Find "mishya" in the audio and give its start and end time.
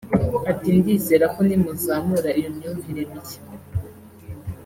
3.11-3.41